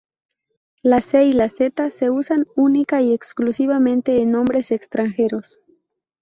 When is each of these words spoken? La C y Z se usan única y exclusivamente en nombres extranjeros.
La 0.81 0.99
C 0.99 1.25
y 1.25 1.33
Z 1.49 1.91
se 1.91 2.09
usan 2.09 2.47
única 2.55 3.01
y 3.03 3.13
exclusivamente 3.13 4.19
en 4.23 4.31
nombres 4.31 4.71
extranjeros. 4.71 5.59